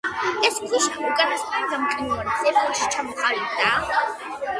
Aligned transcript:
ეს 0.47 0.55
ქვიშა 0.61 1.01
უკანასკნელი 1.09 1.69
გამყინვარების 1.73 2.47
ეპოქაში 2.53 2.89
ჩამოყალიბდა. 2.95 3.69